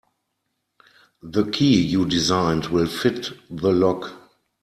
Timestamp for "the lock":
3.51-4.11